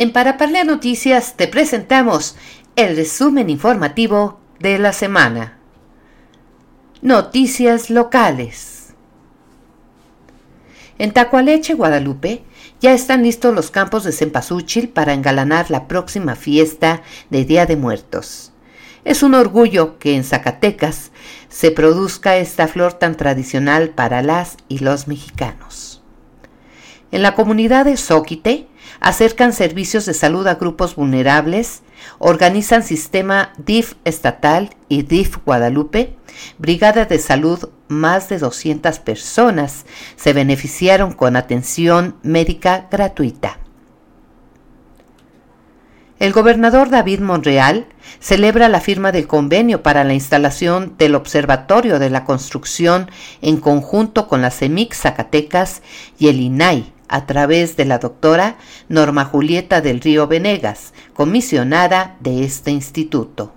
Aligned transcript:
En 0.00 0.12
Paraparlea 0.14 0.64
Noticias 0.64 1.34
te 1.36 1.46
presentamos 1.46 2.34
el 2.74 2.96
resumen 2.96 3.50
informativo 3.50 4.40
de 4.58 4.78
la 4.78 4.94
semana. 4.94 5.58
Noticias 7.02 7.90
locales. 7.90 8.94
En 10.96 11.12
Tacualeche, 11.12 11.74
Guadalupe, 11.74 12.42
ya 12.80 12.94
están 12.94 13.24
listos 13.24 13.54
los 13.54 13.70
campos 13.70 14.04
de 14.04 14.12
cempasúchil 14.12 14.88
para 14.88 15.12
engalanar 15.12 15.70
la 15.70 15.86
próxima 15.86 16.34
fiesta 16.34 17.02
de 17.28 17.44
Día 17.44 17.66
de 17.66 17.76
Muertos. 17.76 18.52
Es 19.04 19.22
un 19.22 19.34
orgullo 19.34 19.98
que 19.98 20.16
en 20.16 20.24
Zacatecas 20.24 21.10
se 21.50 21.72
produzca 21.72 22.38
esta 22.38 22.68
flor 22.68 22.94
tan 22.94 23.18
tradicional 23.18 23.90
para 23.90 24.22
las 24.22 24.56
y 24.66 24.78
los 24.78 25.08
mexicanos. 25.08 26.02
En 27.12 27.20
la 27.20 27.34
comunidad 27.34 27.84
de 27.84 27.98
Zóquite 27.98 28.69
acercan 29.00 29.52
servicios 29.52 30.06
de 30.06 30.14
salud 30.14 30.46
a 30.46 30.54
grupos 30.54 30.94
vulnerables, 30.94 31.82
organizan 32.18 32.82
sistema 32.82 33.52
DIF 33.58 33.94
estatal 34.04 34.70
y 34.88 35.02
DIF 35.02 35.38
Guadalupe, 35.44 36.16
brigada 36.58 37.06
de 37.06 37.18
salud, 37.18 37.70
más 37.88 38.28
de 38.28 38.38
200 38.38 39.00
personas 39.00 39.84
se 40.16 40.32
beneficiaron 40.32 41.12
con 41.12 41.34
atención 41.36 42.16
médica 42.22 42.86
gratuita. 42.90 43.58
El 46.20 46.34
gobernador 46.34 46.90
David 46.90 47.20
Monreal 47.20 47.86
celebra 48.18 48.68
la 48.68 48.80
firma 48.80 49.10
del 49.10 49.26
convenio 49.26 49.82
para 49.82 50.04
la 50.04 50.12
instalación 50.12 50.94
del 50.98 51.14
Observatorio 51.14 51.98
de 51.98 52.10
la 52.10 52.26
Construcción 52.26 53.10
en 53.40 53.56
conjunto 53.56 54.28
con 54.28 54.42
la 54.42 54.50
CEMIC 54.50 54.92
Zacatecas 54.92 55.80
y 56.18 56.28
el 56.28 56.40
INAI 56.40 56.92
a 57.10 57.26
través 57.26 57.76
de 57.76 57.84
la 57.84 57.98
doctora 57.98 58.56
Norma 58.88 59.24
Julieta 59.24 59.80
del 59.80 60.00
Río 60.00 60.28
Venegas, 60.28 60.94
comisionada 61.12 62.16
de 62.20 62.44
este 62.44 62.70
instituto. 62.70 63.52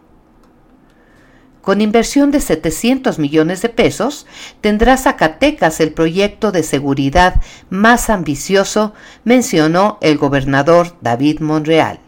Con 1.62 1.80
inversión 1.80 2.32
de 2.32 2.42
700 2.42 3.20
millones 3.20 3.62
de 3.62 3.70
pesos, 3.70 4.26
tendrá 4.60 4.98
Zacatecas 4.98 5.80
el 5.80 5.94
proyecto 5.94 6.52
de 6.52 6.64
seguridad 6.64 7.42
más 7.70 8.10
ambicioso, 8.10 8.94
mencionó 9.24 10.00
el 10.02 10.18
gobernador 10.18 10.98
David 11.00 11.40
Monreal. 11.40 12.00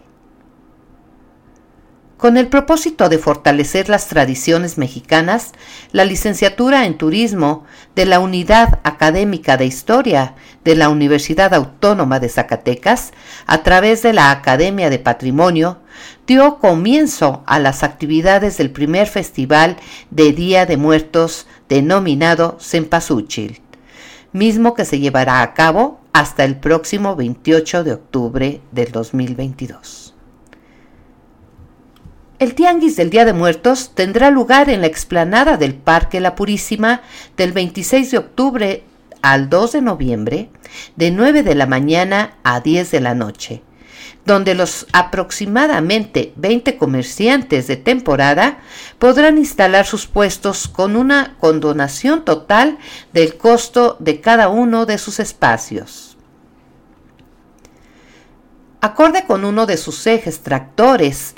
Con 2.18 2.38
el 2.38 2.48
propósito 2.48 3.10
de 3.10 3.18
fortalecer 3.18 3.90
las 3.90 4.08
tradiciones 4.08 4.78
mexicanas, 4.78 5.52
la 5.92 6.06
licenciatura 6.06 6.86
en 6.86 6.98
turismo 6.98 7.66
de 7.94 8.06
la 8.06 8.20
Unidad 8.20 8.80
Académica 8.84 9.58
de 9.58 9.66
Historia 9.66 10.36
de 10.64 10.78
la 10.78 10.88
Universidad 10.88 11.54
Autónoma 11.54 12.22
de 12.22 12.30
Zacatecas, 12.30 13.12
a 13.48 13.64
través 13.64 14.02
de 14.02 14.14
la 14.14 14.32
Academia 14.32 14.90
de 14.90 14.98
Patrimonio, 14.98 15.80
dio 16.26 16.60
comienzo 16.60 17.44
a 17.48 17.60
las 17.60 17.84
actividades 17.84 18.58
del 18.58 18.72
primer 18.72 19.08
festival 19.08 19.76
de 20.10 20.32
Día 20.32 20.66
de 20.66 20.78
Muertos 20.78 21.48
denominado 21.68 22.58
Cempasúchil, 22.62 23.62
mismo 24.32 24.74
que 24.74 24.86
se 24.86 25.00
llevará 25.00 25.42
a 25.42 25.54
cabo 25.54 26.00
hasta 26.14 26.46
el 26.46 26.56
próximo 26.56 27.18
28 27.18 27.84
de 27.84 27.92
octubre 27.92 28.62
del 28.72 28.92
2022. 28.94 30.05
El 32.38 32.54
Tianguis 32.54 32.98
del 32.98 33.10
Día 33.10 33.24
de 33.24 33.32
Muertos 33.32 33.92
tendrá 33.96 34.30
lugar 34.30 34.70
en 34.70 34.82
la 34.82 34.88
explanada 34.88 35.56
del 35.56 35.74
Parque 35.74 36.20
La 36.20 36.36
Purísima 36.36 37.02
del 37.38 37.54
26 37.54 38.12
de 38.12 38.18
octubre 38.18 38.84
al 39.22 39.50
2 39.50 39.72
de 39.72 39.82
noviembre, 39.82 40.50
de 40.98 41.12
9 41.12 41.44
de 41.44 41.56
la 41.56 41.66
mañana 41.66 42.36
a 42.44 42.60
10 42.60 42.92
de 42.92 43.00
la 43.00 43.16
noche, 43.16 43.62
donde 44.26 44.54
los 44.54 44.86
aproximadamente 44.92 46.34
20 46.36 46.78
comerciantes 46.78 47.68
de 47.68 47.78
temporada 47.78 48.58
podrán 49.00 49.38
instalar 49.38 49.86
sus 49.86 50.06
puestos 50.06 50.68
con 50.68 50.98
una 50.98 51.38
condonación 51.40 52.26
total 52.26 52.78
del 53.14 53.38
costo 53.38 53.96
de 54.02 54.20
cada 54.20 54.50
uno 54.50 54.86
de 54.86 54.98
sus 54.98 55.22
espacios. 55.22 56.18
Acorde 58.82 59.26
con 59.26 59.46
uno 59.46 59.66
de 59.66 59.78
sus 59.78 60.06
ejes 60.06 60.42
tractores, 60.42 61.34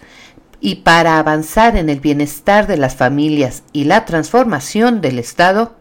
y 0.60 0.76
para 0.76 1.20
avanzar 1.20 1.76
en 1.76 1.90
el 1.90 2.00
bienestar 2.00 2.68
de 2.68 2.78
las 2.78 2.96
familias 2.96 3.64
y 3.74 3.84
la 3.84 4.06
transformación 4.06 5.02
del 5.02 5.20
Estado, 5.20 5.76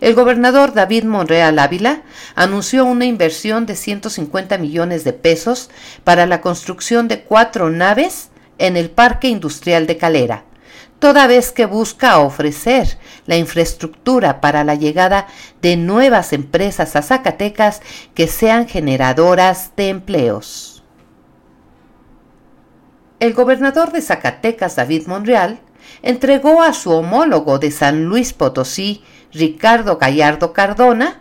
el 0.00 0.14
gobernador 0.14 0.74
David 0.74 1.04
Monreal 1.04 1.58
Ávila 1.58 2.02
anunció 2.34 2.84
una 2.84 3.04
inversión 3.04 3.66
de 3.66 3.76
150 3.76 4.58
millones 4.58 5.04
de 5.04 5.12
pesos 5.12 5.70
para 6.04 6.26
la 6.26 6.40
construcción 6.40 7.08
de 7.08 7.22
cuatro 7.22 7.70
naves 7.70 8.30
en 8.58 8.76
el 8.76 8.90
Parque 8.90 9.28
Industrial 9.28 9.86
de 9.86 9.96
Calera, 9.96 10.44
toda 10.98 11.26
vez 11.26 11.52
que 11.52 11.66
busca 11.66 12.18
ofrecer 12.18 12.98
la 13.26 13.36
infraestructura 13.36 14.40
para 14.40 14.62
la 14.64 14.74
llegada 14.74 15.26
de 15.60 15.76
nuevas 15.76 16.32
empresas 16.32 16.94
a 16.96 17.02
Zacatecas 17.02 17.80
que 18.14 18.28
sean 18.28 18.68
generadoras 18.68 19.72
de 19.76 19.88
empleos 19.88 20.71
el 23.22 23.34
gobernador 23.34 23.92
de 23.92 24.02
Zacatecas, 24.02 24.74
David 24.74 25.06
Monreal, 25.06 25.60
entregó 26.02 26.60
a 26.60 26.72
su 26.72 26.90
homólogo 26.90 27.60
de 27.60 27.70
San 27.70 28.06
Luis 28.06 28.32
Potosí, 28.32 29.04
Ricardo 29.32 29.96
Gallardo 29.96 30.52
Cardona, 30.52 31.20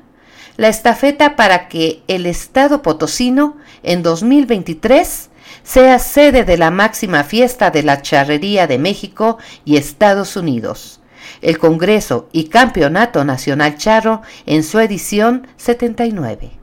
la 0.57 0.67
estafeta 0.67 1.35
para 1.35 1.67
que 1.67 2.01
el 2.07 2.25
Estado 2.25 2.81
potosino 2.81 3.55
en 3.83 4.01
2023 4.01 5.29
sea 5.61 5.99
sede 5.99 6.43
de 6.43 6.57
la 6.57 6.71
máxima 6.71 7.23
fiesta 7.23 7.69
de 7.69 7.83
la 7.83 8.01
charrería 8.01 8.65
de 8.65 8.79
México 8.79 9.37
y 9.63 9.77
Estados 9.77 10.35
Unidos, 10.35 11.01
el 11.43 11.59
Congreso 11.59 12.29
y 12.31 12.45
Campeonato 12.45 13.23
Nacional 13.25 13.77
Charro 13.77 14.23
en 14.47 14.63
su 14.63 14.79
edición 14.79 15.45
79. 15.57 16.60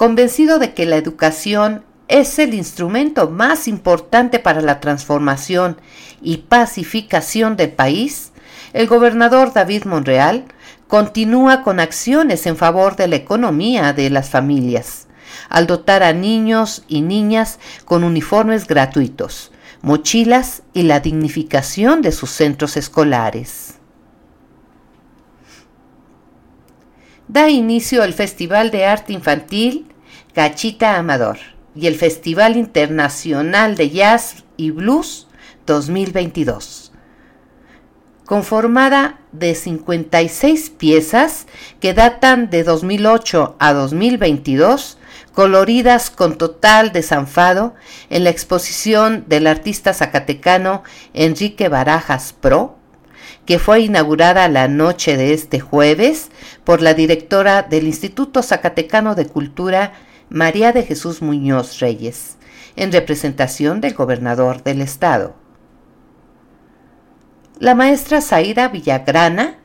Convencido 0.00 0.58
de 0.58 0.72
que 0.72 0.86
la 0.86 0.96
educación 0.96 1.84
es 2.08 2.38
el 2.38 2.54
instrumento 2.54 3.28
más 3.28 3.68
importante 3.68 4.38
para 4.38 4.62
la 4.62 4.80
transformación 4.80 5.76
y 6.22 6.38
pacificación 6.38 7.54
del 7.54 7.72
país, 7.72 8.32
el 8.72 8.86
gobernador 8.86 9.52
David 9.52 9.84
Monreal 9.84 10.46
continúa 10.88 11.62
con 11.62 11.80
acciones 11.80 12.46
en 12.46 12.56
favor 12.56 12.96
de 12.96 13.08
la 13.08 13.16
economía 13.16 13.92
de 13.92 14.08
las 14.08 14.30
familias, 14.30 15.06
al 15.50 15.66
dotar 15.66 16.02
a 16.02 16.14
niños 16.14 16.82
y 16.88 17.02
niñas 17.02 17.58
con 17.84 18.02
uniformes 18.02 18.66
gratuitos, 18.66 19.52
mochilas 19.82 20.62
y 20.72 20.84
la 20.84 21.00
dignificación 21.00 22.00
de 22.00 22.12
sus 22.12 22.30
centros 22.30 22.78
escolares. 22.78 23.79
Da 27.32 27.48
inicio 27.48 28.02
el 28.02 28.12
Festival 28.12 28.72
de 28.72 28.86
Arte 28.86 29.12
Infantil 29.12 29.86
Cachita 30.34 30.96
Amador 30.96 31.38
y 31.76 31.86
el 31.86 31.94
Festival 31.94 32.56
Internacional 32.56 33.76
de 33.76 33.88
Jazz 33.90 34.42
y 34.56 34.72
Blues 34.72 35.28
2022. 35.64 36.90
Conformada 38.26 39.20
de 39.30 39.54
56 39.54 40.70
piezas 40.70 41.46
que 41.78 41.94
datan 41.94 42.50
de 42.50 42.64
2008 42.64 43.54
a 43.60 43.72
2022, 43.74 44.98
coloridas 45.32 46.10
con 46.10 46.36
total 46.36 46.90
desanfado 46.90 47.76
en 48.08 48.24
la 48.24 48.30
exposición 48.30 49.24
del 49.28 49.46
artista 49.46 49.94
zacatecano 49.94 50.82
Enrique 51.14 51.68
Barajas 51.68 52.32
Pro, 52.32 52.79
que 53.46 53.58
fue 53.58 53.80
inaugurada 53.80 54.48
la 54.48 54.68
noche 54.68 55.16
de 55.16 55.32
este 55.32 55.60
jueves 55.60 56.30
por 56.64 56.82
la 56.82 56.94
directora 56.94 57.62
del 57.62 57.86
Instituto 57.86 58.42
Zacatecano 58.42 59.14
de 59.14 59.26
Cultura, 59.26 59.92
María 60.28 60.72
de 60.72 60.82
Jesús 60.82 61.22
Muñoz 61.22 61.80
Reyes, 61.80 62.36
en 62.76 62.92
representación 62.92 63.80
del 63.80 63.94
gobernador 63.94 64.62
del 64.62 64.80
estado. 64.82 65.34
La 67.58 67.74
maestra 67.74 68.20
Zaira 68.20 68.68
Villagrana, 68.68 69.59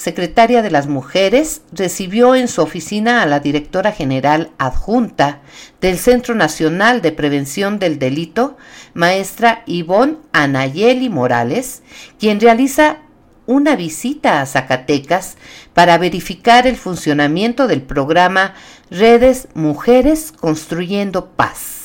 secretaria 0.00 0.62
de 0.62 0.70
las 0.70 0.86
Mujeres, 0.86 1.60
recibió 1.72 2.34
en 2.34 2.48
su 2.48 2.62
oficina 2.62 3.20
a 3.20 3.26
la 3.26 3.38
directora 3.38 3.92
general 3.92 4.50
adjunta 4.56 5.42
del 5.82 5.98
Centro 5.98 6.34
Nacional 6.34 7.02
de 7.02 7.12
Prevención 7.12 7.78
del 7.78 7.98
Delito, 7.98 8.56
maestra 8.94 9.62
Ivonne 9.66 10.16
Anayeli 10.32 11.10
Morales, 11.10 11.82
quien 12.18 12.40
realiza 12.40 13.00
una 13.44 13.76
visita 13.76 14.40
a 14.40 14.46
Zacatecas 14.46 15.36
para 15.74 15.98
verificar 15.98 16.66
el 16.66 16.76
funcionamiento 16.76 17.66
del 17.66 17.82
programa 17.82 18.54
Redes 18.90 19.48
Mujeres 19.52 20.32
Construyendo 20.32 21.26
Paz, 21.32 21.79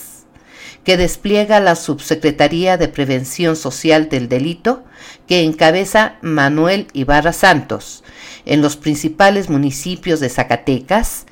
que 0.85 0.97
despliega 0.97 1.59
la 1.59 1.75
Subsecretaría 1.75 2.77
de 2.77 2.87
Prevención 2.87 3.55
Social 3.55 4.07
del 4.07 4.29
Delito, 4.29 4.83
que 5.27 5.41
encabeza 5.41 6.15
Manuel 6.21 6.87
Ibarra 6.93 7.33
Santos, 7.33 8.03
en 8.45 8.61
los 8.61 8.77
principales 8.77 9.49
municipios 9.49 10.19
de 10.19 10.29
Zacatecas, 10.29 11.25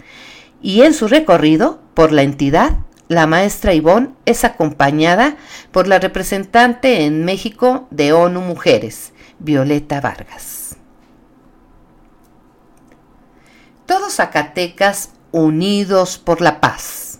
y 0.61 0.81
en 0.81 0.93
su 0.93 1.07
recorrido 1.07 1.79
por 1.93 2.11
la 2.11 2.23
entidad, 2.23 2.79
la 3.07 3.27
maestra 3.27 3.73
Ivonne 3.73 4.09
es 4.25 4.43
acompañada 4.43 5.37
por 5.71 5.87
la 5.87 5.99
representante 5.99 7.05
en 7.05 7.23
México 7.23 7.87
de 7.91 8.11
ONU 8.11 8.41
Mujeres, 8.41 9.13
Violeta 9.37 10.01
Vargas. 10.01 10.77
Todos 13.85 14.15
Zacatecas 14.15 15.11
unidos 15.31 16.17
por 16.17 16.41
la 16.41 16.59
paz. 16.59 17.12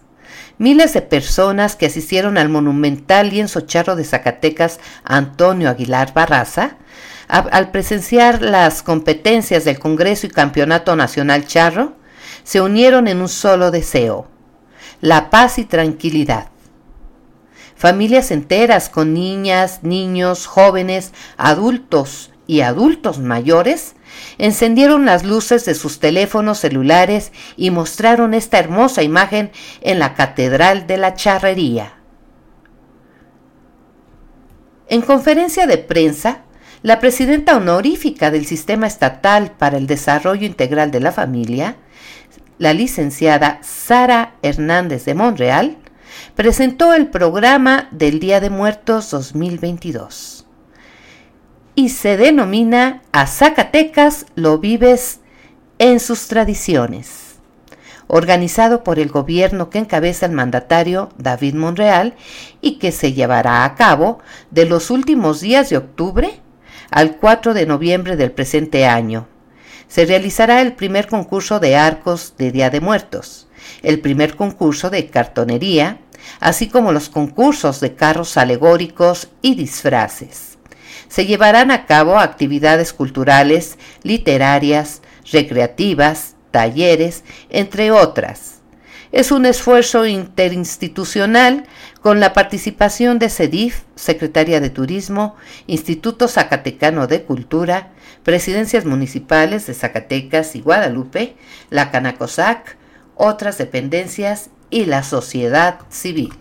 Miles 0.59 0.93
de 0.93 1.01
personas 1.01 1.75
que 1.75 1.87
asistieron 1.87 2.37
al 2.37 2.49
monumental 2.49 3.29
lienzo 3.29 3.61
charro 3.61 3.95
de 3.95 4.03
Zacatecas 4.03 4.79
Antonio 5.03 5.69
Aguilar 5.69 6.13
Barraza, 6.13 6.77
al 7.27 7.71
presenciar 7.71 8.41
las 8.41 8.83
competencias 8.83 9.65
del 9.65 9.79
Congreso 9.79 10.27
y 10.27 10.29
Campeonato 10.29 10.95
Nacional 10.95 11.47
Charro, 11.47 11.93
se 12.43 12.61
unieron 12.61 13.07
en 13.07 13.21
un 13.21 13.29
solo 13.29 13.71
deseo, 13.71 14.27
la 15.01 15.29
paz 15.29 15.57
y 15.57 15.65
tranquilidad. 15.65 16.49
Familias 17.75 18.29
enteras 18.29 18.89
con 18.89 19.13
niñas, 19.13 19.79
niños, 19.81 20.45
jóvenes, 20.45 21.11
adultos 21.37 22.31
y 22.45 22.61
adultos 22.61 23.19
mayores 23.19 23.95
encendieron 24.37 25.05
las 25.05 25.23
luces 25.23 25.65
de 25.65 25.75
sus 25.75 25.99
teléfonos 25.99 26.59
celulares 26.59 27.31
y 27.57 27.71
mostraron 27.71 28.33
esta 28.33 28.59
hermosa 28.59 29.03
imagen 29.03 29.51
en 29.81 29.99
la 29.99 30.13
Catedral 30.13 30.87
de 30.87 30.97
la 30.97 31.13
Charrería. 31.15 31.93
En 34.89 35.01
conferencia 35.01 35.65
de 35.65 35.77
prensa, 35.77 36.43
la 36.81 36.99
presidenta 36.99 37.55
honorífica 37.55 38.29
del 38.29 38.45
Sistema 38.45 38.87
Estatal 38.87 39.51
para 39.57 39.77
el 39.77 39.87
Desarrollo 39.87 40.45
Integral 40.45 40.91
de 40.91 40.99
la 40.99 41.11
Familia, 41.11 41.77
la 42.57 42.73
licenciada 42.73 43.59
Sara 43.63 44.35
Hernández 44.41 45.05
de 45.05 45.15
Monreal, 45.15 45.77
presentó 46.35 46.93
el 46.93 47.07
programa 47.07 47.87
del 47.91 48.19
Día 48.19 48.39
de 48.39 48.49
Muertos 48.49 49.09
2022 49.11 50.42
y 51.75 51.89
se 51.89 52.17
denomina 52.17 53.01
A 53.11 53.27
Zacatecas 53.27 54.25
lo 54.35 54.59
vives 54.59 55.19
en 55.79 55.99
sus 55.99 56.27
tradiciones, 56.27 57.35
organizado 58.07 58.83
por 58.83 58.99
el 58.99 59.09
gobierno 59.09 59.69
que 59.69 59.79
encabeza 59.79 60.27
el 60.27 60.33
mandatario 60.33 61.09
David 61.17 61.55
Monreal 61.55 62.15
y 62.61 62.77
que 62.77 62.91
se 62.91 63.13
llevará 63.13 63.65
a 63.65 63.75
cabo 63.75 64.19
de 64.51 64.65
los 64.65 64.91
últimos 64.91 65.41
días 65.41 65.69
de 65.69 65.77
octubre 65.77 66.39
al 66.91 67.17
4 67.17 67.53
de 67.53 67.65
noviembre 67.65 68.15
del 68.15 68.31
presente 68.31 68.85
año. 68.85 69.27
Se 69.87 70.05
realizará 70.05 70.61
el 70.61 70.73
primer 70.73 71.07
concurso 71.07 71.59
de 71.59 71.75
arcos 71.75 72.35
de 72.37 72.51
Día 72.51 72.69
de 72.69 72.81
Muertos, 72.81 73.47
el 73.81 73.99
primer 73.99 74.35
concurso 74.35 74.89
de 74.89 75.07
cartonería, 75.07 75.99
así 76.39 76.67
como 76.67 76.91
los 76.91 77.09
concursos 77.09 77.79
de 77.79 77.95
carros 77.95 78.37
alegóricos 78.37 79.29
y 79.41 79.55
disfraces. 79.55 80.52
Se 81.13 81.27
llevarán 81.27 81.69
a 81.69 81.85
cabo 81.85 82.17
actividades 82.17 82.91
culturales, 82.91 83.77
literarias, 84.01 85.03
recreativas, 85.31 86.33
talleres, 86.49 87.23
entre 87.51 87.91
otras. 87.91 88.61
Es 89.11 89.31
un 89.31 89.45
esfuerzo 89.45 90.07
interinstitucional 90.07 91.67
con 92.01 92.19
la 92.19 92.33
participación 92.33 93.19
de 93.19 93.29
CEDIF, 93.29 93.83
Secretaría 93.93 94.59
de 94.59 94.71
Turismo, 94.71 95.35
Instituto 95.67 96.27
Zacatecano 96.27 97.05
de 97.05 97.21
Cultura, 97.21 97.91
presidencias 98.23 98.85
municipales 98.85 99.67
de 99.67 99.75
Zacatecas 99.75 100.55
y 100.55 100.61
Guadalupe, 100.61 101.35
la 101.69 101.91
Canacosac, 101.91 102.75
otras 103.13 103.59
dependencias 103.59 104.49
y 104.71 104.85
la 104.85 105.03
sociedad 105.03 105.77
civil. 105.89 106.33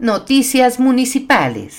Noticias 0.00 0.80
municipales. 0.80 1.74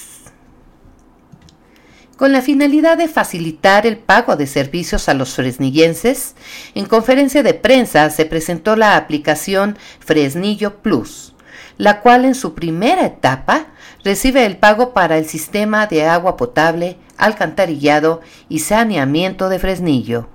Con 2.17 2.31
la 2.31 2.43
finalidad 2.43 2.95
de 2.99 3.07
facilitar 3.07 3.87
el 3.87 3.97
pago 3.97 4.35
de 4.35 4.45
servicios 4.45 5.09
a 5.09 5.15
los 5.15 5.33
fresnillenses, 5.33 6.35
en 6.75 6.85
conferencia 6.85 7.41
de 7.41 7.55
prensa 7.55 8.11
se 8.11 8.27
presentó 8.27 8.75
la 8.75 8.95
aplicación 8.95 9.75
Fresnillo 9.99 10.83
Plus, 10.83 11.33
la 11.79 12.01
cual 12.01 12.25
en 12.25 12.35
su 12.35 12.53
primera 12.53 13.07
etapa 13.07 13.69
recibe 14.03 14.45
el 14.45 14.57
pago 14.57 14.93
para 14.93 15.17
el 15.17 15.25
sistema 15.25 15.87
de 15.87 16.05
agua 16.05 16.37
potable, 16.37 16.97
alcantarillado 17.17 18.21
y 18.49 18.59
saneamiento 18.59 19.49
de 19.49 19.57
Fresnillo. 19.57 20.29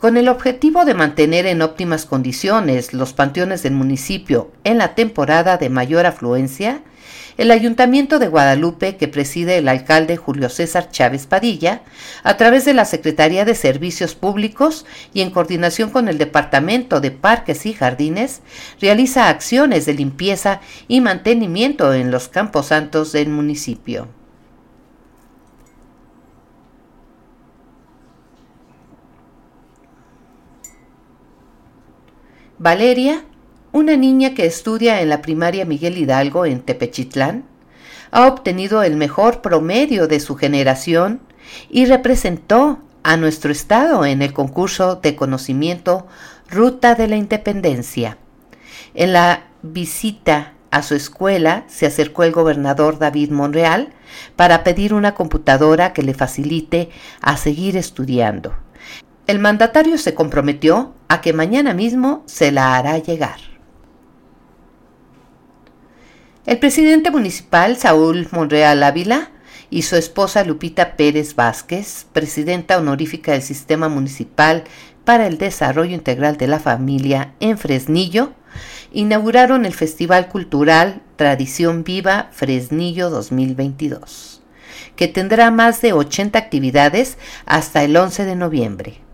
Con 0.00 0.16
el 0.16 0.30
objetivo 0.30 0.86
de 0.86 0.94
mantener 0.94 1.44
en 1.44 1.60
óptimas 1.60 2.06
condiciones 2.06 2.94
los 2.94 3.12
panteones 3.12 3.62
del 3.62 3.74
municipio 3.74 4.50
en 4.64 4.78
la 4.78 4.94
temporada 4.94 5.58
de 5.58 5.68
mayor 5.68 6.06
afluencia, 6.06 6.80
el 7.36 7.50
Ayuntamiento 7.50 8.18
de 8.18 8.28
Guadalupe, 8.28 8.96
que 8.96 9.08
preside 9.08 9.58
el 9.58 9.68
alcalde 9.68 10.16
Julio 10.16 10.48
César 10.48 10.90
Chávez 10.90 11.26
Padilla, 11.26 11.82
a 12.22 12.38
través 12.38 12.64
de 12.64 12.72
la 12.72 12.86
Secretaría 12.86 13.44
de 13.44 13.54
Servicios 13.54 14.14
Públicos 14.14 14.86
y 15.12 15.20
en 15.20 15.30
coordinación 15.30 15.90
con 15.90 16.08
el 16.08 16.16
Departamento 16.16 17.02
de 17.02 17.10
Parques 17.10 17.66
y 17.66 17.74
Jardines, 17.74 18.40
realiza 18.80 19.28
acciones 19.28 19.84
de 19.84 19.92
limpieza 19.92 20.62
y 20.88 21.02
mantenimiento 21.02 21.92
en 21.92 22.10
los 22.10 22.28
camposantos 22.28 23.12
del 23.12 23.28
municipio. 23.28 24.08
Valeria 32.60 33.24
una 33.72 33.96
niña 33.96 34.34
que 34.34 34.44
estudia 34.44 35.00
en 35.00 35.08
la 35.08 35.22
primaria 35.22 35.64
Miguel 35.64 35.96
Hidalgo 35.96 36.44
en 36.44 36.60
Tepechitlán, 36.60 37.44
ha 38.10 38.26
obtenido 38.26 38.82
el 38.82 38.96
mejor 38.96 39.40
promedio 39.40 40.06
de 40.08 40.20
su 40.20 40.36
generación 40.36 41.22
y 41.70 41.86
representó 41.86 42.80
a 43.02 43.16
nuestro 43.16 43.50
estado 43.50 44.04
en 44.04 44.20
el 44.20 44.34
concurso 44.34 44.96
de 44.96 45.16
conocimiento 45.16 46.06
Ruta 46.50 46.94
de 46.94 47.08
la 47.08 47.16
Independencia. 47.16 48.18
En 48.92 49.14
la 49.14 49.44
visita 49.62 50.52
a 50.70 50.82
su 50.82 50.94
escuela 50.94 51.64
se 51.66 51.86
acercó 51.86 52.24
el 52.24 52.32
gobernador 52.32 52.98
David 52.98 53.30
Monreal 53.30 53.94
para 54.36 54.64
pedir 54.64 54.92
una 54.92 55.14
computadora 55.14 55.94
que 55.94 56.02
le 56.02 56.12
facilite 56.12 56.90
a 57.22 57.38
seguir 57.38 57.78
estudiando. 57.78 58.52
El 59.26 59.38
mandatario 59.38 59.96
se 59.96 60.12
comprometió 60.12 60.92
a 61.10 61.20
que 61.20 61.32
mañana 61.32 61.74
mismo 61.74 62.22
se 62.26 62.52
la 62.52 62.76
hará 62.76 62.96
llegar. 62.98 63.40
El 66.46 66.60
presidente 66.60 67.10
municipal 67.10 67.76
Saúl 67.76 68.28
Monreal 68.30 68.80
Ávila 68.84 69.30
y 69.70 69.82
su 69.82 69.96
esposa 69.96 70.44
Lupita 70.44 70.96
Pérez 70.96 71.34
Vázquez, 71.34 72.06
presidenta 72.12 72.78
honorífica 72.78 73.32
del 73.32 73.42
Sistema 73.42 73.88
Municipal 73.88 74.62
para 75.04 75.26
el 75.26 75.36
Desarrollo 75.36 75.96
Integral 75.96 76.36
de 76.36 76.46
la 76.46 76.60
Familia 76.60 77.34
en 77.40 77.58
Fresnillo, 77.58 78.32
inauguraron 78.92 79.66
el 79.66 79.74
Festival 79.74 80.28
Cultural 80.28 81.02
Tradición 81.16 81.82
Viva 81.82 82.28
Fresnillo 82.30 83.10
2022, 83.10 84.42
que 84.94 85.08
tendrá 85.08 85.50
más 85.50 85.82
de 85.82 85.92
80 85.92 86.38
actividades 86.38 87.18
hasta 87.46 87.82
el 87.82 87.96
11 87.96 88.24
de 88.26 88.36
noviembre. 88.36 89.09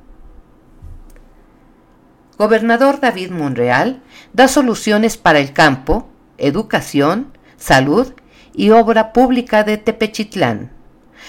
Gobernador 2.39 3.01
David 3.01 3.31
Monreal 3.31 4.03
da 4.35 4.47
soluciones 4.47 5.17
para 5.17 5.39
el 5.39 5.55
campo, 5.55 6.09
Educación, 6.37 7.33
Salud 7.57 8.13
y 8.55 8.71
Obra 8.71 9.15
Pública 9.15 9.65
de 9.65 9.79
Tepechitlán. 9.79 10.71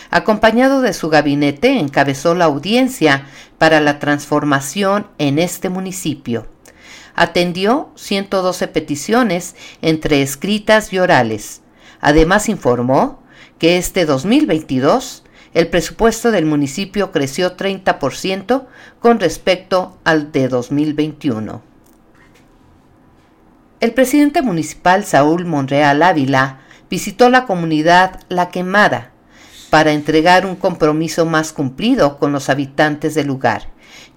Acompañado 0.09 0.81
de 0.81 0.93
su 0.93 1.09
gabinete, 1.09 1.79
encabezó 1.79 2.35
la 2.35 2.45
audiencia 2.45 3.25
para 3.57 3.79
la 3.79 3.99
transformación 3.99 5.07
en 5.17 5.39
este 5.39 5.69
municipio. 5.69 6.47
Atendió 7.15 7.89
112 7.95 8.67
peticiones 8.67 9.55
entre 9.81 10.21
escritas 10.21 10.91
y 10.91 10.99
orales. 10.99 11.61
Además 12.01 12.49
informó 12.49 13.23
que 13.59 13.77
este 13.77 14.05
2022 14.05 15.23
el 15.57 15.69
presupuesto 15.69 16.29
del 16.29 16.45
municipio 16.45 17.11
creció 17.11 17.57
30% 17.57 18.67
con 18.99 19.19
respecto 19.19 19.97
al 20.03 20.31
de 20.31 20.49
2021. 20.49 21.63
El 23.79 23.93
presidente 23.95 24.43
municipal 24.43 25.03
Saúl 25.03 25.45
Monreal 25.45 26.03
Ávila 26.03 26.59
visitó 26.91 27.31
la 27.31 27.47
comunidad 27.47 28.19
La 28.29 28.49
Quemada 28.49 29.09
para 29.71 29.93
entregar 29.93 30.45
un 30.45 30.57
compromiso 30.57 31.25
más 31.25 31.53
cumplido 31.53 32.19
con 32.19 32.31
los 32.31 32.49
habitantes 32.49 33.15
del 33.15 33.25
lugar, 33.25 33.63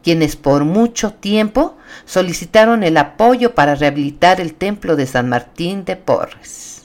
quienes 0.03 0.37
por 0.37 0.67
mucho 0.67 1.15
tiempo 1.15 1.79
solicitaron 2.05 2.83
el 2.83 2.99
apoyo 2.99 3.55
para 3.55 3.77
rehabilitar 3.77 4.43
el 4.43 4.53
templo 4.53 4.95
de 4.95 5.07
San 5.07 5.31
Martín 5.31 5.87
de 5.87 5.97
Porres. 5.97 6.80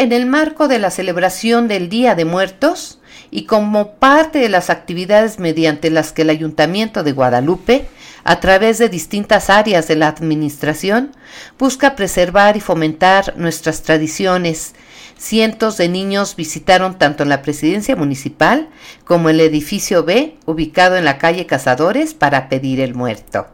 En 0.00 0.12
el 0.12 0.24
marco 0.24 0.66
de 0.66 0.78
la 0.78 0.90
celebración 0.90 1.68
del 1.68 1.90
Día 1.90 2.14
de 2.14 2.24
Muertos 2.24 3.00
y 3.30 3.44
como 3.44 3.96
parte 3.96 4.38
de 4.38 4.48
las 4.48 4.70
actividades 4.70 5.38
mediante 5.38 5.90
las 5.90 6.12
que 6.12 6.22
el 6.22 6.30
Ayuntamiento 6.30 7.02
de 7.02 7.12
Guadalupe, 7.12 7.86
a 8.24 8.40
través 8.40 8.78
de 8.78 8.88
distintas 8.88 9.50
áreas 9.50 9.88
de 9.88 9.96
la 9.96 10.08
Administración, 10.08 11.12
busca 11.58 11.96
preservar 11.96 12.56
y 12.56 12.60
fomentar 12.60 13.34
nuestras 13.36 13.82
tradiciones, 13.82 14.74
cientos 15.18 15.76
de 15.76 15.90
niños 15.90 16.34
visitaron 16.34 16.96
tanto 16.96 17.26
la 17.26 17.42
presidencia 17.42 17.94
municipal 17.94 18.70
como 19.04 19.28
el 19.28 19.38
edificio 19.38 20.02
B, 20.02 20.38
ubicado 20.46 20.96
en 20.96 21.04
la 21.04 21.18
calle 21.18 21.44
Cazadores, 21.44 22.14
para 22.14 22.48
pedir 22.48 22.80
el 22.80 22.94
muerto. 22.94 23.48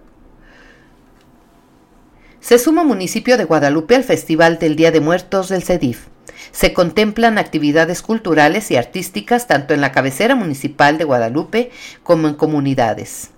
Se 2.39 2.61
suma 2.61 2.85
municipio 2.85 3.37
de 3.37 3.43
Guadalupe 3.43 3.97
al 3.97 4.05
Festival 4.05 4.61
del 4.61 4.77
Día 4.77 4.93
de 4.93 5.01
Muertos 5.01 5.49
del 5.49 5.65
CEDIF. 5.65 6.07
Se 6.51 6.73
contemplan 6.73 7.39
actividades 7.39 8.03
culturales 8.03 8.71
y 8.71 8.77
artísticas 8.77 9.47
tanto 9.47 9.75
en 9.75 9.81
la 9.81 9.93
cabecera 9.93 10.35
municipal 10.35 10.99
de 10.99 11.05
Guadalupe 11.05 11.71
como 12.03 12.29
en 12.29 12.35
comunidades. 12.35 13.31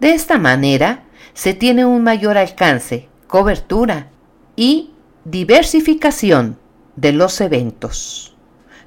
De 0.00 0.12
esta 0.12 0.38
manera, 0.38 1.04
se 1.34 1.54
tiene 1.54 1.84
un 1.84 2.02
mayor 2.02 2.38
alcance, 2.38 3.08
cobertura 3.26 4.08
y 4.56 4.92
diversificación 5.24 6.58
de 6.96 7.12
los 7.12 7.40
eventos, 7.40 8.36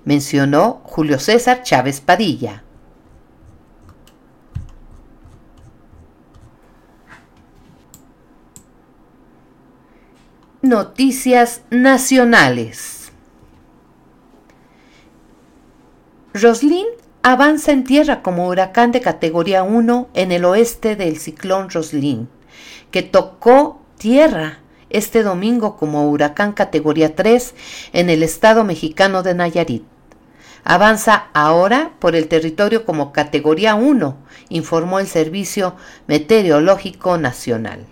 mencionó 0.06 0.82
Julio 0.84 1.20
César 1.20 1.64
Chávez 1.64 2.02
Padilla. 2.02 2.64
Noticias 10.62 11.62
nacionales. 11.70 13.03
Roslin 16.34 16.88
avanza 17.22 17.72
en 17.72 17.84
tierra 17.84 18.24
como 18.24 18.48
huracán 18.48 18.92
de 18.92 19.02
categoría 19.02 19.62
1 19.62 20.10
en 20.16 20.32
el 20.32 20.46
oeste 20.46 20.96
del 20.96 21.20
ciclón 21.20 21.70
Roslin, 21.70 22.28
que 22.90 23.04
tocó 23.04 23.84
tierra 24.00 24.58
este 24.90 25.22
domingo 25.22 25.78
como 25.78 26.10
huracán 26.10 26.54
categoría 26.54 27.16
3 27.16 27.54
en 27.94 28.10
el 28.10 28.24
estado 28.24 28.64
mexicano 28.64 29.22
de 29.22 29.36
Nayarit. 29.36 29.84
Avanza 30.64 31.28
ahora 31.34 31.92
por 32.00 32.16
el 32.16 32.28
territorio 32.28 32.84
como 32.84 33.12
categoría 33.12 33.76
1, 33.76 34.18
informó 34.50 35.00
el 35.00 35.06
Servicio 35.06 35.76
Meteorológico 36.08 37.20
Nacional. 37.20 37.86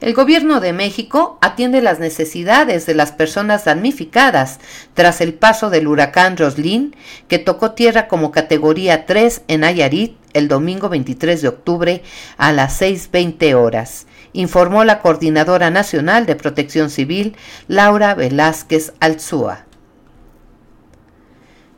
El 0.00 0.12
gobierno 0.12 0.60
de 0.60 0.74
México 0.74 1.38
atiende 1.40 1.80
las 1.80 1.98
necesidades 2.00 2.84
de 2.84 2.94
las 2.94 3.12
personas 3.12 3.64
damnificadas 3.64 4.60
tras 4.92 5.22
el 5.22 5.32
paso 5.32 5.70
del 5.70 5.88
huracán 5.88 6.36
Roslin, 6.36 6.94
que 7.28 7.38
tocó 7.38 7.72
tierra 7.72 8.06
como 8.06 8.30
categoría 8.30 9.06
3 9.06 9.42
en 9.48 9.60
Nayarit 9.60 10.18
el 10.34 10.48
domingo 10.48 10.90
23 10.90 11.40
de 11.40 11.48
octubre 11.48 12.02
a 12.36 12.52
las 12.52 12.78
6.20 12.82 13.54
horas, 13.54 14.06
informó 14.34 14.84
la 14.84 15.00
Coordinadora 15.00 15.70
Nacional 15.70 16.26
de 16.26 16.36
Protección 16.36 16.90
Civil, 16.90 17.34
Laura 17.66 18.14
Velázquez 18.14 18.92
Alzúa. 19.00 19.64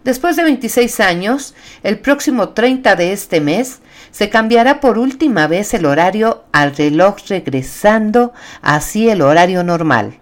Después 0.03 0.35
de 0.35 0.43
26 0.43 0.99
años, 0.99 1.55
el 1.85 2.01
próximo 2.01 2.49
30 2.49 2.97
de 2.97 3.13
este 3.13 3.41
mes, 3.41 3.79
se 4.11 4.31
cambiará 4.31 4.81
por 4.81 4.99
última 4.99 5.47
vez 5.47 5.75
el 5.75 5.87
horario 5.87 6.45
al 6.53 6.75
reloj 6.77 7.17
regresando 7.29 8.33
así 8.63 9.09
el 9.09 9.23
horario 9.23 9.65
normal, 9.65 10.19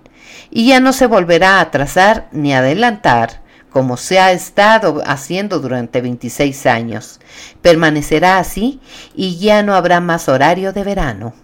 y 0.50 0.69
ya 0.69 0.81
no 0.81 0.93
se 0.93 1.07
volverá 1.07 1.59
a 1.59 1.61
atrasar 1.61 2.28
ni 2.33 2.55
adelantar 2.55 3.47
como 3.76 3.99
se 3.99 4.19
ha 4.19 4.33
estado 4.33 5.02
haciendo 5.05 5.59
durante 5.59 6.00
26 6.00 6.64
años. 6.64 7.21
Permanecerá 7.61 8.38
así 8.38 8.81
y 9.14 9.37
ya 9.37 9.62
no 9.62 9.75
habrá 9.75 10.00
más 10.00 10.31
horario 10.31 10.73
de 10.73 10.83
verano. 10.83 11.35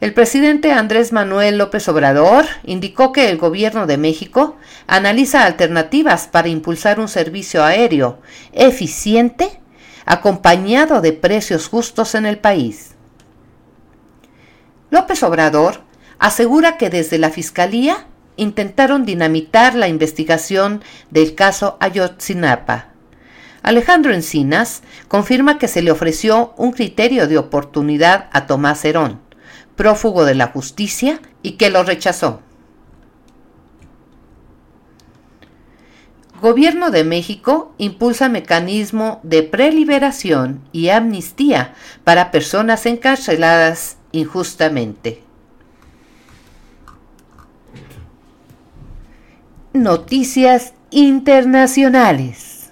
El 0.00 0.14
presidente 0.14 0.72
Andrés 0.72 1.12
Manuel 1.12 1.58
López 1.58 1.86
Obrador 1.88 2.46
indicó 2.64 3.12
que 3.12 3.28
el 3.28 3.36
gobierno 3.36 3.86
de 3.86 3.98
México 3.98 4.56
analiza 4.86 5.44
alternativas 5.44 6.26
para 6.26 6.48
impulsar 6.48 6.98
un 7.00 7.08
servicio 7.08 7.62
aéreo 7.62 8.18
eficiente 8.52 9.60
acompañado 10.06 11.02
de 11.02 11.12
precios 11.12 11.68
justos 11.68 12.14
en 12.14 12.24
el 12.24 12.38
país. 12.38 12.94
López 14.88 15.22
Obrador 15.22 15.82
asegura 16.18 16.78
que 16.78 16.88
desde 16.88 17.18
la 17.18 17.28
Fiscalía 17.28 18.06
intentaron 18.36 19.04
dinamitar 19.04 19.74
la 19.74 19.88
investigación 19.88 20.82
del 21.10 21.34
caso 21.34 21.76
Ayotzinapa. 21.78 22.88
Alejandro 23.62 24.14
Encinas 24.14 24.82
confirma 25.08 25.58
que 25.58 25.68
se 25.68 25.82
le 25.82 25.90
ofreció 25.90 26.54
un 26.56 26.72
criterio 26.72 27.28
de 27.28 27.36
oportunidad 27.36 28.30
a 28.32 28.46
Tomás 28.46 28.82
Herón, 28.86 29.20
prófugo 29.80 30.26
de 30.26 30.34
la 30.34 30.48
justicia, 30.48 31.22
y 31.42 31.52
que 31.52 31.70
lo 31.70 31.82
rechazó. 31.84 32.42
Gobierno 36.42 36.90
de 36.90 37.02
México 37.02 37.72
impulsa 37.78 38.28
mecanismo 38.28 39.20
de 39.22 39.42
preliberación 39.42 40.60
y 40.70 40.90
amnistía 40.90 41.72
para 42.04 42.30
personas 42.30 42.84
encarceladas 42.84 43.96
injustamente. 44.12 45.22
Noticias 49.72 50.74
internacionales. 50.90 52.68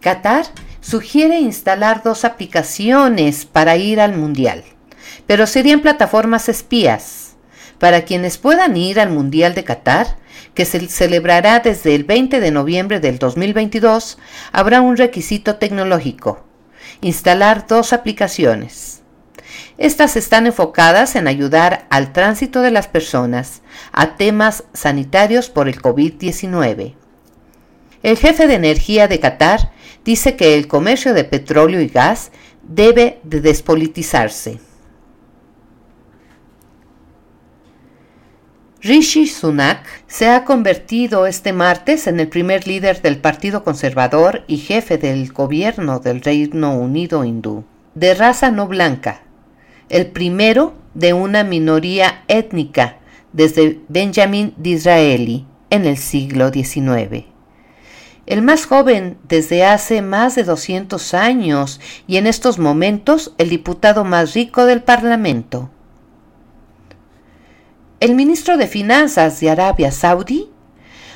Qatar 0.00 0.44
sugiere 0.88 1.38
instalar 1.38 2.02
dos 2.02 2.24
aplicaciones 2.24 3.44
para 3.44 3.76
ir 3.76 4.00
al 4.00 4.16
Mundial, 4.16 4.64
pero 5.26 5.46
serían 5.46 5.80
plataformas 5.80 6.48
espías. 6.48 7.36
Para 7.78 8.06
quienes 8.06 8.38
puedan 8.38 8.74
ir 8.74 8.98
al 8.98 9.10
Mundial 9.10 9.54
de 9.54 9.64
Qatar, 9.64 10.16
que 10.54 10.64
se 10.64 10.88
celebrará 10.88 11.60
desde 11.60 11.94
el 11.94 12.04
20 12.04 12.40
de 12.40 12.50
noviembre 12.50 13.00
del 13.00 13.18
2022, 13.18 14.16
habrá 14.50 14.80
un 14.80 14.96
requisito 14.96 15.56
tecnológico, 15.56 16.46
instalar 17.02 17.66
dos 17.66 17.92
aplicaciones. 17.92 19.02
Estas 19.76 20.16
están 20.16 20.46
enfocadas 20.46 21.16
en 21.16 21.28
ayudar 21.28 21.86
al 21.90 22.14
tránsito 22.14 22.62
de 22.62 22.70
las 22.70 22.88
personas 22.88 23.60
a 23.92 24.16
temas 24.16 24.64
sanitarios 24.72 25.50
por 25.50 25.68
el 25.68 25.82
COVID-19. 25.82 26.94
El 28.02 28.16
jefe 28.16 28.46
de 28.46 28.54
energía 28.54 29.06
de 29.06 29.20
Qatar 29.20 29.72
dice 30.08 30.36
que 30.36 30.54
el 30.54 30.68
comercio 30.68 31.12
de 31.12 31.24
petróleo 31.24 31.82
y 31.82 31.88
gas 31.88 32.32
debe 32.62 33.18
de 33.24 33.42
despolitizarse. 33.42 34.58
Rishi 38.80 39.26
Sunak 39.26 39.84
se 40.06 40.30
ha 40.30 40.46
convertido 40.46 41.26
este 41.26 41.52
martes 41.52 42.06
en 42.06 42.20
el 42.20 42.28
primer 42.28 42.66
líder 42.66 43.02
del 43.02 43.18
Partido 43.18 43.62
Conservador 43.64 44.44
y 44.46 44.56
jefe 44.56 44.96
del 44.96 45.30
gobierno 45.30 45.98
del 46.00 46.22
Reino 46.22 46.74
Unido 46.74 47.22
hindú, 47.22 47.64
de 47.94 48.14
raza 48.14 48.50
no 48.50 48.66
blanca, 48.66 49.20
el 49.90 50.06
primero 50.06 50.72
de 50.94 51.12
una 51.12 51.44
minoría 51.44 52.24
étnica 52.28 52.96
desde 53.34 53.80
Benjamin 53.88 54.54
Disraeli 54.56 55.44
en 55.68 55.84
el 55.84 55.98
siglo 55.98 56.50
XIX. 56.50 57.37
El 58.28 58.42
más 58.42 58.66
joven 58.66 59.16
desde 59.26 59.64
hace 59.64 60.02
más 60.02 60.34
de 60.34 60.44
200 60.44 61.14
años 61.14 61.80
y 62.06 62.18
en 62.18 62.26
estos 62.26 62.58
momentos 62.58 63.32
el 63.38 63.48
diputado 63.48 64.04
más 64.04 64.34
rico 64.34 64.66
del 64.66 64.82
Parlamento. 64.82 65.70
El 68.00 68.14
ministro 68.14 68.58
de 68.58 68.66
Finanzas 68.66 69.40
de 69.40 69.48
Arabia 69.48 69.90
Saudí 69.92 70.50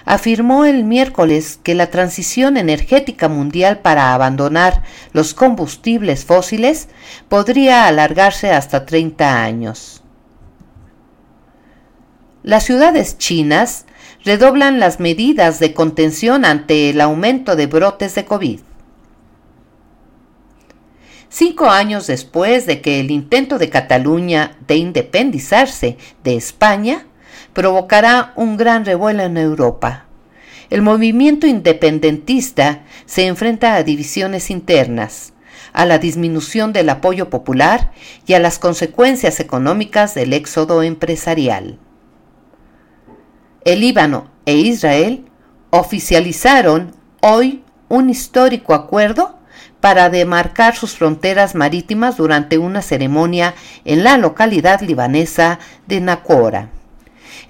afirmó 0.07 0.64
el 0.64 0.85
miércoles 0.85 1.61
que 1.62 1.75
la 1.75 1.90
transición 1.90 2.57
energética 2.57 3.28
mundial 3.28 3.81
para 3.81 4.14
abandonar 4.14 4.83
los 5.12 5.35
combustibles 5.35 6.25
fósiles 6.25 6.88
podría 7.28 7.88
alargarse 7.88 8.52
hasta 8.52 8.87
30 8.87 9.42
años. 9.42 10.02
Las 12.42 12.64
ciudades 12.64 13.19
chinas 13.19 13.85
redoblan 14.25 14.81
las 14.81 15.00
medidas 15.00 15.59
de 15.59 15.75
contención 15.75 16.45
ante 16.45 16.90
el 16.90 17.00
aumento 17.00 17.57
de 17.57 17.66
brotes 17.66 18.14
de 18.14 18.25
COVID. 18.25 18.61
Cinco 21.28 21.71
años 21.71 22.07
después 22.07 22.66
de 22.66 22.83
que 22.83 23.00
el 23.00 23.11
intento 23.11 23.59
de 23.59 23.71
Cataluña 23.71 24.59
de 24.66 24.76
independizarse 24.76 25.97
de 26.23 26.37
España 26.37 27.07
provocará 27.54 28.33
un 28.37 28.57
gran 28.57 28.85
revuelo 28.85 29.23
en 29.23 29.38
Europa. 29.38 30.07
El 30.69 30.83
movimiento 30.83 31.47
independentista 31.47 32.85
se 33.07 33.26
enfrenta 33.26 33.75
a 33.75 33.83
divisiones 33.83 34.50
internas. 34.50 35.33
a 35.73 35.87
la 35.87 35.99
disminución 35.99 36.73
del 36.73 36.90
apoyo 36.90 37.31
popular 37.31 37.92
y 38.26 38.35
a 38.35 38.38
las 38.38 38.59
consecuencias 38.59 39.40
económicas 39.40 40.14
del 40.14 40.33
éxodo 40.35 40.83
empresarial. 40.83 41.78
El 43.64 43.81
Líbano 43.81 44.28
e 44.45 44.57
Israel 44.57 45.25
oficializaron 45.71 46.95
hoy 47.21 47.62
un 47.88 48.11
histórico 48.11 48.75
acuerdo 48.75 49.38
para 49.81 50.11
demarcar 50.11 50.76
sus 50.76 50.97
fronteras 50.97 51.54
marítimas 51.54 52.16
durante 52.16 52.59
una 52.59 52.83
ceremonia 52.83 53.54
en 53.85 54.04
la 54.04 54.16
localidad 54.16 54.81
libanesa 54.81 55.59
de 55.87 56.00
Nakora, 56.00 56.71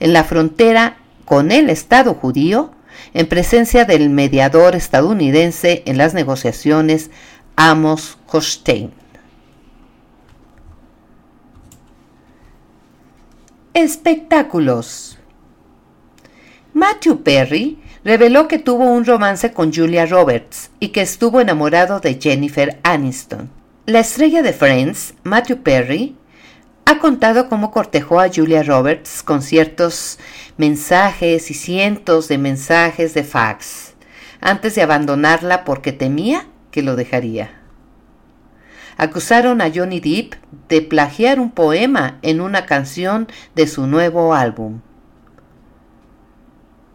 en 0.00 0.12
la 0.12 0.24
frontera 0.24 0.96
con 1.24 1.52
el 1.52 1.70
Estado 1.70 2.14
judío, 2.14 2.72
en 3.14 3.26
presencia 3.26 3.84
del 3.84 4.10
mediador 4.10 4.74
estadounidense 4.74 5.82
en 5.86 5.98
las 5.98 6.14
negociaciones 6.14 7.10
Amos 7.56 8.18
Hochstein. 8.26 8.92
Espectáculos. 13.74 15.18
Matthew 16.74 17.22
Perry 17.22 17.78
reveló 18.02 18.48
que 18.48 18.58
tuvo 18.58 18.84
un 18.84 19.04
romance 19.04 19.52
con 19.52 19.74
Julia 19.74 20.06
Roberts 20.06 20.70
y 20.80 20.88
que 20.88 21.02
estuvo 21.02 21.40
enamorado 21.40 22.00
de 22.00 22.18
Jennifer 22.18 22.80
Aniston. 22.82 23.50
La 23.84 24.00
estrella 24.00 24.40
de 24.40 24.54
Friends, 24.54 25.12
Matthew 25.22 25.62
Perry, 25.62 26.16
ha 26.86 26.98
contado 26.98 27.50
cómo 27.50 27.70
cortejó 27.70 28.20
a 28.20 28.30
Julia 28.34 28.62
Roberts 28.62 29.22
con 29.22 29.42
ciertos 29.42 30.18
mensajes 30.56 31.50
y 31.50 31.54
cientos 31.54 32.28
de 32.28 32.38
mensajes 32.38 33.12
de 33.12 33.24
fax, 33.24 33.92
antes 34.40 34.74
de 34.74 34.80
abandonarla 34.80 35.64
porque 35.64 35.92
temía 35.92 36.46
que 36.70 36.80
lo 36.80 36.96
dejaría. 36.96 37.50
Acusaron 38.96 39.60
a 39.60 39.70
Johnny 39.74 40.00
Depp 40.00 40.34
de 40.70 40.80
plagiar 40.80 41.38
un 41.38 41.50
poema 41.50 42.18
en 42.22 42.40
una 42.40 42.64
canción 42.64 43.28
de 43.54 43.66
su 43.66 43.86
nuevo 43.86 44.32
álbum. 44.34 44.80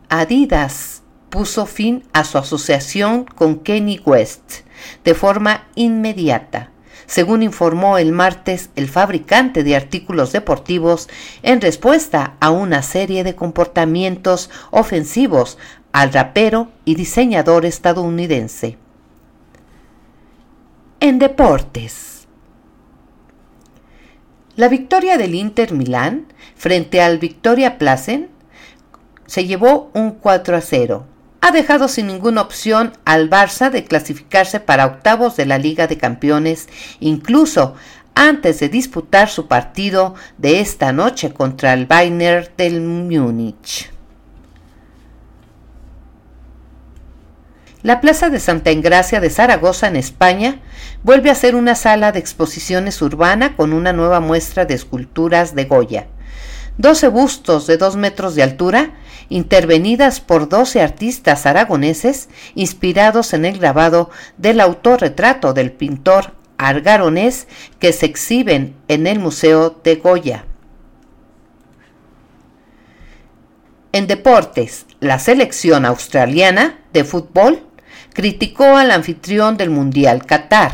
Adidas 0.10 1.04
puso 1.30 1.66
fin 1.66 2.04
a 2.14 2.24
su 2.24 2.38
asociación 2.38 3.26
con 3.26 3.60
Kenny 3.60 4.00
West 4.06 4.62
de 5.04 5.14
forma 5.14 5.68
inmediata, 5.76 6.72
según 7.08 7.44
informó 7.44 7.98
el 7.98 8.14
martes 8.14 8.70
el 8.78 8.88
fabricante 8.88 9.64
de 9.64 9.76
artículos 9.76 10.32
deportivos 10.32 11.10
en 11.44 11.60
respuesta 11.60 12.38
a 12.40 12.52
una 12.52 12.84
serie 12.84 13.26
de 13.26 13.36
comportamientos 13.36 14.50
ofensivos 14.72 15.58
al 15.92 16.14
rapero 16.14 16.70
y 16.86 16.96
diseñador 16.96 17.66
estadounidense. 17.66 18.78
En 21.02 21.20
deportes. 21.20 22.28
La 24.56 24.70
victoria 24.70 25.18
del 25.18 25.36
Inter 25.36 25.74
Milán 25.74 26.28
frente 26.56 27.02
al 27.02 27.20
Victoria 27.20 27.78
Placen 27.78 28.37
se 29.28 29.46
llevó 29.46 29.92
un 29.94 30.12
4 30.12 30.58
a 30.58 30.62
0. 30.62 31.06
Ha 31.42 31.52
dejado 31.52 31.88
sin 31.88 32.08
ninguna 32.08 32.42
opción 32.42 32.94
al 33.06 33.30
Barça 33.30 33.70
de 33.70 33.84
clasificarse 33.84 34.60
para 34.60 34.88
octavos 34.88 35.38
de 35.38 35.46
la 35.46 35.60
Liga 35.60 35.86
de 35.86 35.98
Campeones, 35.98 36.68
incluso 37.00 37.76
antes 38.16 38.60
de 38.60 38.70
disputar 38.70 39.30
su 39.30 39.48
partido 39.48 40.16
de 40.40 40.60
esta 40.60 40.92
noche 40.92 41.32
contra 41.32 41.74
el 41.74 41.86
Bayern 41.86 42.48
del 42.58 42.82
Múnich. 42.82 43.92
La 47.84 48.02
Plaza 48.02 48.30
de 48.30 48.40
Santa 48.40 48.72
Engracia 48.72 49.20
de 49.20 49.30
Zaragoza, 49.30 49.88
en 49.88 49.96
España, 49.96 50.60
vuelve 51.04 51.30
a 51.30 51.36
ser 51.36 51.56
una 51.56 51.76
sala 51.76 52.12
de 52.12 52.20
exposiciones 52.20 53.02
urbana 53.04 53.56
con 53.56 53.72
una 53.72 53.94
nueva 53.94 54.20
muestra 54.20 54.66
de 54.66 54.74
esculturas 54.74 55.54
de 55.54 55.66
Goya. 55.66 56.08
12 56.80 57.08
bustos 57.10 57.68
de 57.68 57.78
2 57.78 57.96
metros 57.96 58.36
de 58.36 58.44
altura, 58.44 58.92
intervenidas 59.30 60.20
por 60.20 60.50
12 60.50 60.82
artistas 60.82 61.46
aragoneses 61.46 62.30
inspirados 62.56 63.34
en 63.34 63.46
el 63.46 63.60
grabado 63.60 64.10
del 64.38 64.60
autorretrato 64.60 65.54
del 65.54 65.72
pintor 65.72 66.34
argaronés 66.58 67.48
que 67.80 67.94
se 67.94 68.06
exhiben 68.06 68.76
en 68.88 69.08
el 69.08 69.20
Museo 69.20 69.80
de 69.84 69.96
Goya. 69.96 70.46
En 73.92 74.08
deportes, 74.08 74.86
la 75.00 75.18
selección 75.18 75.86
australiana 75.86 76.80
de 76.94 77.04
fútbol 77.04 77.64
criticó 78.14 78.78
al 78.78 78.92
anfitrión 78.92 79.58
del 79.58 79.70
Mundial 79.70 80.26
Qatar 80.26 80.72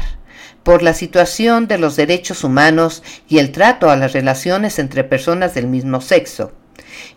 por 0.63 0.81
la 0.81 0.93
situación 0.93 1.67
de 1.67 1.77
los 1.77 1.95
derechos 1.95 2.43
humanos 2.43 3.03
y 3.27 3.37
el 3.39 3.51
trato 3.51 3.89
a 3.89 3.97
las 3.97 4.13
relaciones 4.13 4.79
entre 4.79 5.03
personas 5.03 5.53
del 5.53 5.67
mismo 5.67 6.01
sexo. 6.01 6.53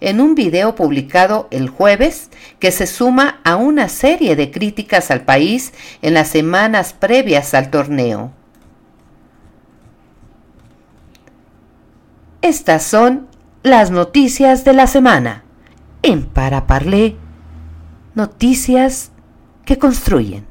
En 0.00 0.20
un 0.20 0.34
video 0.34 0.74
publicado 0.74 1.48
el 1.50 1.68
jueves 1.68 2.30
que 2.58 2.70
se 2.70 2.86
suma 2.86 3.40
a 3.44 3.56
una 3.56 3.88
serie 3.88 4.36
de 4.36 4.50
críticas 4.50 5.10
al 5.10 5.22
país 5.22 5.72
en 6.02 6.14
las 6.14 6.28
semanas 6.28 6.92
previas 6.92 7.54
al 7.54 7.70
torneo. 7.70 8.32
Estas 12.42 12.84
son 12.84 13.28
las 13.62 13.90
noticias 13.90 14.64
de 14.64 14.72
la 14.72 14.86
semana 14.86 15.44
en 16.02 16.26
Paraparlé, 16.26 17.16
noticias 18.14 19.10
que 19.64 19.78
construyen. 19.78 20.46